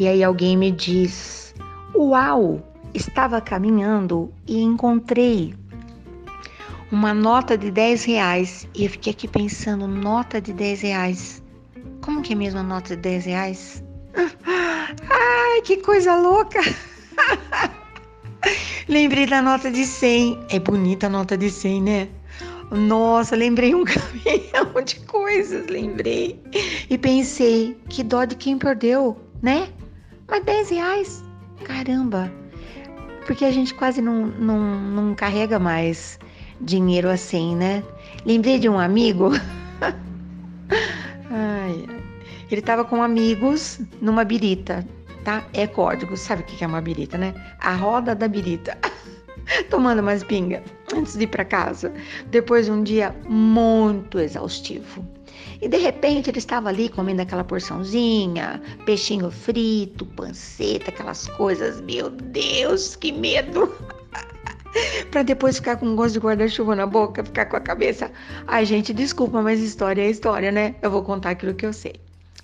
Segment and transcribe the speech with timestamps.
[0.00, 1.54] E aí alguém me diz:
[1.94, 2.66] Uau!
[2.94, 5.54] Estava caminhando e encontrei
[6.90, 8.66] uma nota de 10 reais.
[8.74, 11.42] E eu fiquei aqui pensando: nota de 10 reais.
[12.00, 13.84] Como que é mesmo a nota de 10 reais?
[14.16, 16.60] Ai, que coisa louca!
[18.88, 20.46] lembrei da nota de 100.
[20.48, 22.08] É bonita a nota de 100, né?
[22.70, 26.40] Nossa, lembrei um caminhão de coisas, lembrei.
[26.88, 29.68] E pensei, que dó de quem perdeu, né?
[30.30, 31.24] Mas 10 reais,
[31.64, 32.32] caramba.
[33.26, 36.18] Porque a gente quase não, não, não carrega mais
[36.60, 37.82] dinheiro assim, né?
[38.24, 39.30] Lembrei de um amigo.
[41.30, 41.84] Ai,
[42.50, 44.86] ele estava com amigos numa birita,
[45.24, 45.44] tá?
[45.52, 47.34] É código, sabe o que é uma birita, né?
[47.58, 48.78] A roda da birita.
[49.68, 50.62] Tomando umas pingas
[50.94, 51.92] antes de ir para casa,
[52.30, 55.04] depois de um dia muito exaustivo.
[55.60, 61.80] E de repente ele estava ali comendo aquela porçãozinha, peixinho frito, panceta, aquelas coisas.
[61.82, 63.72] Meu Deus, que medo!
[65.10, 68.10] para depois ficar com gosto de guarda-chuva na boca, ficar com a cabeça.
[68.46, 70.76] Ai, gente, desculpa, mas história é história, né?
[70.80, 71.94] Eu vou contar aquilo que eu sei.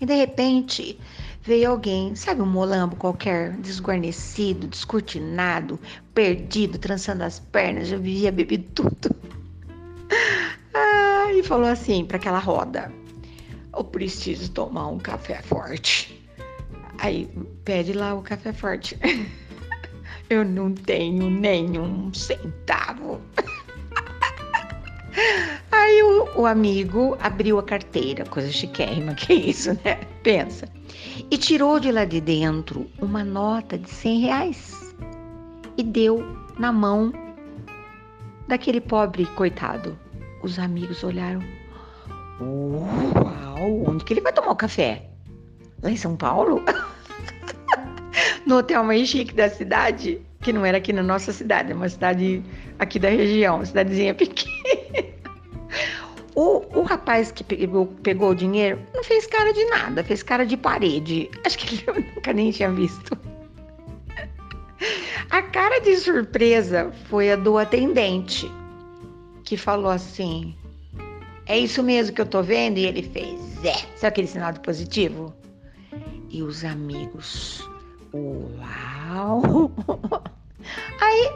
[0.01, 0.99] E de repente
[1.43, 5.79] veio alguém, sabe, um molambo qualquer, desguarnecido, descortinado,
[6.13, 9.17] perdido, trançando as pernas, já vivia bebido tudo.
[10.79, 12.93] Ah, e falou assim para aquela roda:
[13.97, 16.23] preciso tomar um café forte.
[16.99, 17.27] Aí
[17.65, 18.99] pede lá o café forte.
[20.29, 23.23] Eu não tenho nenhum centavo.
[25.73, 29.95] Aí o, o, amigo abriu a carteira, coisa chiquérrima, que é isso, né?
[30.23, 30.69] Pensa.
[31.31, 34.95] E tirou de lá de dentro uma nota de 100 reais
[35.79, 36.23] e deu
[36.59, 37.15] na mão
[38.47, 39.99] daquele pobre coitado.
[40.43, 41.41] Os amigos olharam.
[42.41, 45.09] Uau, onde que ele vai tomar o café?
[45.83, 46.63] Lá em São Paulo?
[48.47, 51.89] no hotel mais chique da cidade, que não era aqui na nossa cidade, é uma
[51.89, 52.43] cidade
[52.79, 55.17] aqui da região, uma cidadezinha pequena.
[56.35, 60.45] O, o rapaz que pegou, pegou o dinheiro não fez cara de nada, fez cara
[60.45, 61.31] de parede.
[61.45, 63.19] Acho que ele nunca nem tinha visto.
[65.31, 68.51] A cara de surpresa foi a do atendente,
[69.45, 70.55] que falou assim:
[71.47, 72.79] É isso mesmo que eu tô vendo?
[72.79, 73.75] E ele fez: É.
[73.97, 75.35] Sabe aquele sinal de positivo?
[76.29, 77.65] E os amigos
[78.17, 79.71] Uau!
[81.01, 81.31] Aí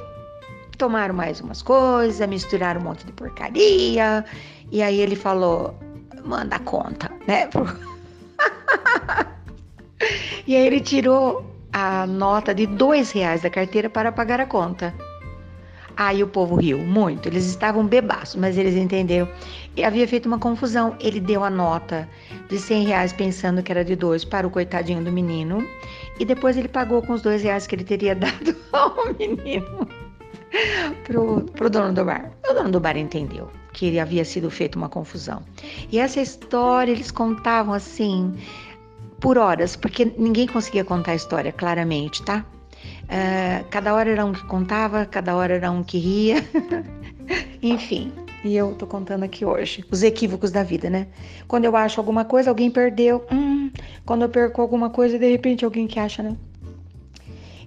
[0.79, 4.25] tomaram mais umas coisas, misturaram um monte de porcaria.
[4.73, 5.79] E aí ele falou:
[6.25, 7.51] manda conta, né?
[10.47, 14.95] e aí ele tirou a nota de dois reais da carteira para pagar a conta.
[16.01, 17.29] Aí o povo riu muito.
[17.29, 19.29] Eles estavam bebaços, mas eles entenderam.
[19.77, 20.97] E havia feito uma confusão.
[20.99, 22.09] Ele deu a nota
[22.49, 25.63] de 100 reais pensando que era de dois para o coitadinho do menino.
[26.19, 29.87] E depois ele pagou com os dois reais que ele teria dado ao menino
[31.05, 32.33] pro, pro dono do bar.
[32.49, 35.43] O dono do bar entendeu que havia sido feita uma confusão.
[35.93, 38.35] E essa história eles contavam assim
[39.21, 42.43] por horas, porque ninguém conseguia contar a história claramente, tá?
[43.05, 46.37] Uh, cada hora era um que contava, cada hora era um que ria.
[47.63, 48.13] Enfim,
[48.45, 51.07] e eu tô contando aqui hoje os equívocos da vida, né?
[51.47, 53.25] Quando eu acho alguma coisa, alguém perdeu.
[53.31, 53.71] Hum,
[54.07, 56.37] quando eu perco alguma coisa, de repente alguém que acha, né?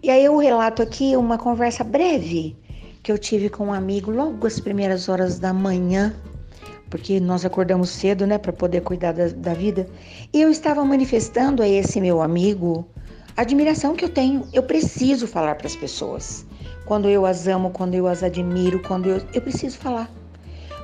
[0.01, 2.57] E aí eu relato aqui uma conversa breve
[3.01, 6.13] que eu tive com um amigo logo às primeiras horas da manhã,
[6.89, 9.87] porque nós acordamos cedo, né, para poder cuidar da, da vida.
[10.33, 12.87] E eu estava manifestando a esse meu amigo
[13.35, 14.47] admiração que eu tenho.
[14.53, 16.45] Eu preciso falar para as pessoas.
[16.85, 19.21] Quando eu as amo, quando eu as admiro, quando eu.
[19.33, 20.09] Eu preciso falar.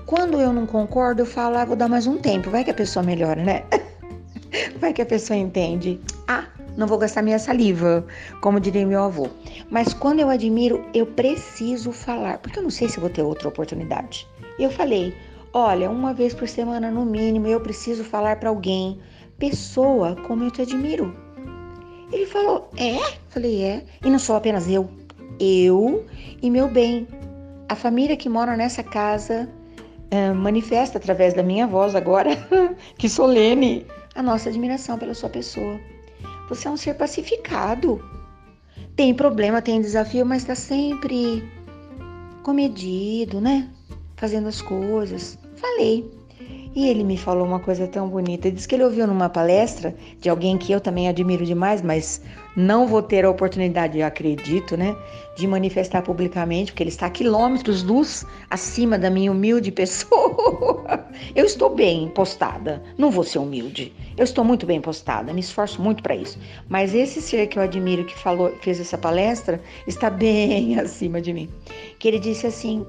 [0.05, 2.49] Quando eu não concordo, eu falo, ah, vou dar mais um tempo.
[2.49, 3.63] Vai que a pessoa melhora, né?
[4.79, 5.99] Vai que a pessoa entende.
[6.27, 8.03] Ah, não vou gastar minha saliva,
[8.41, 9.27] como diria meu avô.
[9.69, 13.49] Mas quando eu admiro, eu preciso falar, porque eu não sei se vou ter outra
[13.49, 14.27] oportunidade.
[14.57, 15.13] Eu falei,
[15.53, 18.99] olha, uma vez por semana no mínimo, eu preciso falar para alguém,
[19.37, 21.15] pessoa como eu te admiro.
[22.11, 22.97] Ele falou: É?
[23.29, 23.83] Falei: É.
[24.03, 24.89] E não sou apenas eu,
[25.39, 26.05] eu
[26.41, 27.07] e meu bem.
[27.67, 29.47] A família que mora nessa casa
[30.11, 32.31] uh, manifesta através da minha voz agora,
[32.97, 33.85] que solene,
[34.15, 35.79] a nossa admiração pela sua pessoa.
[36.49, 38.03] Você é um ser pacificado.
[38.95, 41.43] Tem problema, tem desafio, mas está sempre
[42.43, 43.69] comedido, né?
[44.17, 45.37] Fazendo as coisas.
[45.55, 46.18] Falei.
[46.75, 48.47] E ele me falou uma coisa tão bonita.
[48.47, 52.21] Ele disse que ele ouviu numa palestra de alguém que eu também admiro demais, mas
[52.55, 54.95] não vou ter a oportunidade, acredito, né,
[55.35, 61.07] de manifestar publicamente, porque ele está a quilômetros luz acima da minha humilde pessoa.
[61.35, 63.91] Eu estou bem postada, não vou ser humilde.
[64.15, 66.37] Eu estou muito bem postada, me esforço muito para isso.
[66.67, 71.33] Mas esse ser que eu admiro que falou, fez essa palestra, está bem acima de
[71.33, 71.49] mim.
[71.97, 72.85] Que ele disse assim: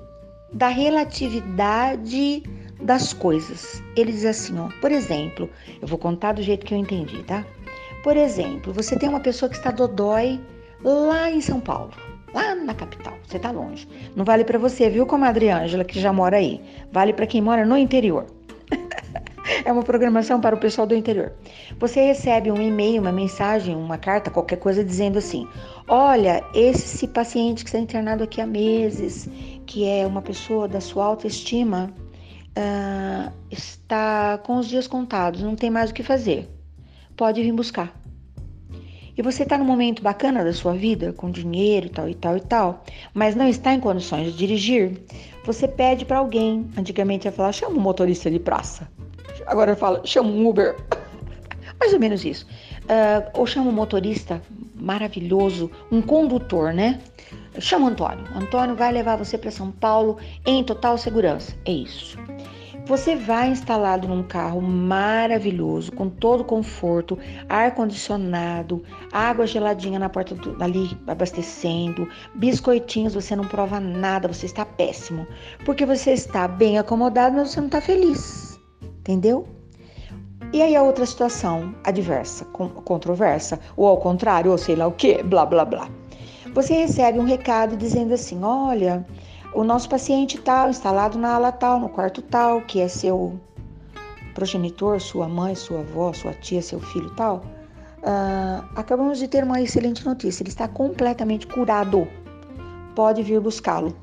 [0.53, 2.43] da relatividade
[2.83, 3.83] das coisas.
[3.97, 5.49] Ele diz assim, ó, por exemplo,
[5.81, 7.45] eu vou contar do jeito que eu entendi, tá?
[8.03, 10.41] Por exemplo, você tem uma pessoa que está dodói
[10.83, 11.93] lá em São Paulo,
[12.33, 13.87] lá na capital, você está longe.
[14.17, 16.61] Não vale para você, viu, comadre Ângela, que já mora aí.
[16.91, 18.27] Vale para quem mora no interior.
[19.65, 21.33] é uma programação para o pessoal do interior.
[21.79, 25.47] Você recebe um e-mail, uma mensagem, uma carta, qualquer coisa dizendo assim:
[25.89, 29.29] Olha, esse paciente que está internado aqui há meses,
[29.67, 31.93] que é uma pessoa da sua autoestima,
[32.57, 36.49] uh, está com os dias contados, não tem mais o que fazer.
[37.17, 37.95] Pode vir buscar.
[39.17, 42.37] E você está num momento bacana da sua vida, com dinheiro e tal e tal
[42.37, 44.99] e tal, mas não está em condições de dirigir,
[45.45, 46.71] você pede para alguém.
[46.77, 48.89] Antigamente ia falar, chama um motorista de praça.
[49.47, 50.77] Agora fala, chama um Uber.
[51.79, 52.47] Mais ou menos isso.
[52.85, 54.41] Uh, ou chama um motorista
[54.75, 57.01] maravilhoso, um condutor, né?
[57.59, 58.25] Chama o Antônio.
[58.35, 61.55] Antônio vai levar você para São Paulo em total segurança.
[61.65, 62.17] É isso.
[62.91, 67.17] Você vai instalado num carro maravilhoso, com todo conforto,
[67.49, 68.83] ar condicionado,
[69.13, 75.25] água geladinha na porta do, ali abastecendo, biscoitinhos, você não prova nada, você está péssimo,
[75.65, 78.59] porque você está bem acomodado, mas você não está feliz.
[78.99, 79.47] Entendeu?
[80.53, 85.23] E aí a outra situação adversa, controversa, ou ao contrário, ou sei lá o que,
[85.23, 85.89] blá blá blá.
[86.55, 89.07] Você recebe um recado dizendo assim: olha,
[89.55, 93.39] o nosso paciente tal, instalado na ala tal, no quarto tal, que é seu
[94.35, 97.43] progenitor, sua mãe, sua avó, sua tia, seu filho tal,
[97.99, 100.43] uh, acabamos de ter uma excelente notícia.
[100.43, 102.07] Ele está completamente curado.
[102.95, 103.95] Pode vir buscá-lo.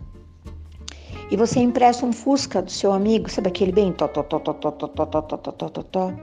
[1.29, 4.53] E você empresta um Fusca do seu amigo, sabe aquele bem tó, tó, tó, tó,
[4.53, 6.13] tó, tó, tó, tó, tó, tó, tó, tó,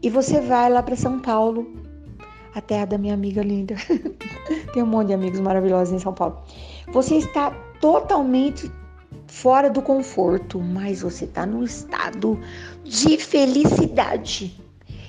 [0.00, 1.66] e você vai lá para São Paulo,
[2.54, 3.74] a terra da minha amiga linda.
[4.72, 6.38] Tem um monte de amigos maravilhosos em São Paulo.
[6.92, 7.52] Você está
[7.84, 8.72] totalmente
[9.26, 12.40] fora do conforto, mas você está num estado
[12.82, 14.58] de felicidade.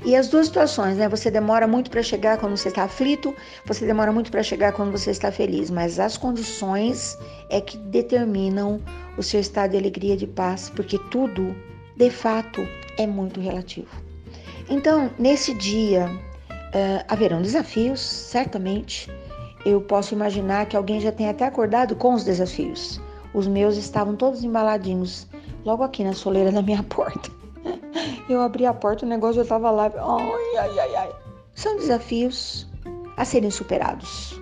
[0.04, 1.08] E as duas situações, né?
[1.08, 3.34] Você demora muito para chegar quando você está aflito,
[3.66, 7.18] você demora muito para chegar quando você está feliz, mas as condições
[7.50, 8.82] é que determinam
[9.18, 11.56] o seu estado de alegria, de paz, porque tudo,
[11.96, 12.60] de fato,
[12.98, 13.88] é muito relativo.
[14.70, 19.10] Então, nesse dia, uh, haverão desafios, certamente,
[19.66, 23.02] eu posso imaginar que alguém já tenha até acordado com os desafios.
[23.34, 25.28] Os meus estavam todos embaladinhos,
[25.66, 27.32] logo aqui na soleira da minha porta.
[28.30, 29.86] Eu abri a porta, o negócio já estava lá.
[29.86, 31.12] Ai, ai, ai, ai.
[31.56, 32.68] São desafios
[33.18, 34.40] a serem superados,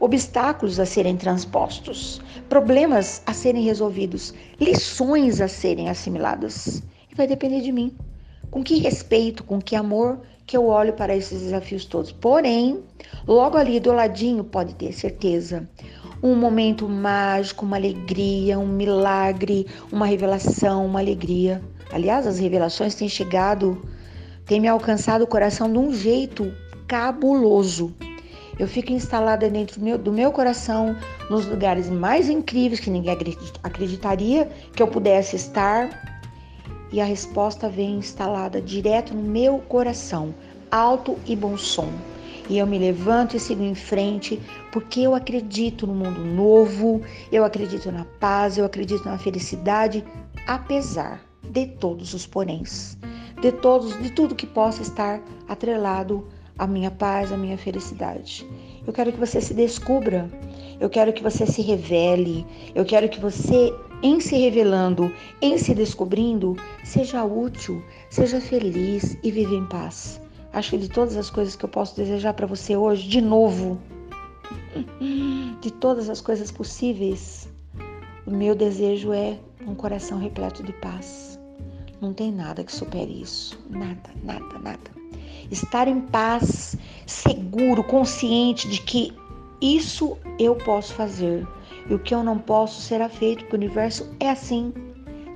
[0.00, 6.82] obstáculos a serem transpostos, problemas a serem resolvidos, lições a serem assimiladas.
[7.10, 7.94] E vai depender de mim.
[8.50, 12.12] Com que respeito, com que amor que eu olho para esses desafios todos.
[12.12, 12.82] Porém,
[13.26, 15.68] logo ali do ladinho, pode ter certeza,
[16.22, 21.62] um momento mágico, uma alegria, um milagre, uma revelação, uma alegria.
[21.92, 23.80] Aliás, as revelações têm chegado,
[24.46, 26.52] têm me alcançado o coração de um jeito
[26.86, 27.94] cabuloso.
[28.58, 30.96] Eu fico instalada dentro do meu, do meu coração,
[31.28, 33.16] nos lugares mais incríveis que ninguém
[33.62, 36.13] acreditaria que eu pudesse estar
[36.94, 40.32] e a resposta vem instalada direto no meu coração,
[40.70, 41.92] alto e bom som.
[42.48, 47.44] E eu me levanto e sigo em frente, porque eu acredito no mundo novo, eu
[47.44, 50.04] acredito na paz, eu acredito na felicidade,
[50.46, 52.96] apesar de todos os poréns,
[53.42, 56.24] de todos, de tudo que possa estar atrelado
[56.56, 58.46] à minha paz, à minha felicidade.
[58.86, 60.30] Eu quero que você se descubra,
[60.78, 63.74] eu quero que você se revele, eu quero que você
[64.04, 70.20] em se revelando, em se descobrindo, seja útil, seja feliz e viva em paz.
[70.52, 73.80] Acho que de todas as coisas que eu posso desejar para você hoje, de novo,
[75.58, 77.48] de todas as coisas possíveis,
[78.26, 81.40] o meu desejo é um coração repleto de paz.
[81.98, 83.58] Não tem nada que supere isso.
[83.70, 84.90] Nada, nada, nada.
[85.50, 89.14] Estar em paz, seguro, consciente de que
[89.62, 91.46] isso eu posso fazer
[91.88, 94.72] e o que eu não posso será feito, porque o universo é assim.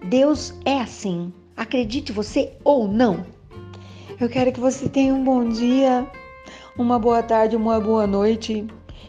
[0.09, 1.33] Deus é assim.
[1.57, 3.27] Acredite você ou não.
[4.21, 6.07] Eu quero que você tenha um bom dia,
[6.77, 8.67] uma boa tarde, uma boa noite,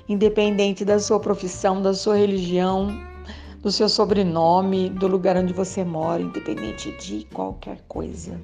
[0.08, 2.90] independente da sua profissão, da sua religião,
[3.62, 8.40] do seu sobrenome, do lugar onde você mora, independente de qualquer coisa.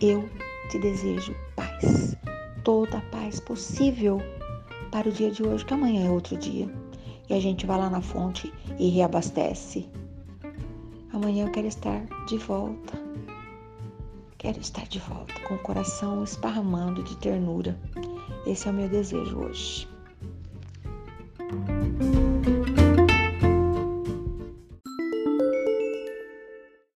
[0.00, 0.28] Eu
[0.70, 2.16] te desejo paz,
[2.64, 4.20] toda a paz possível
[4.90, 6.68] para o dia de hoje, que amanhã é outro dia.
[7.28, 9.88] E a gente vai lá na fonte e reabastece.
[11.12, 12.98] Amanhã eu quero estar de volta.
[14.38, 17.78] Quero estar de volta com o coração esparramando de ternura.
[18.46, 19.88] Esse é o meu desejo hoje.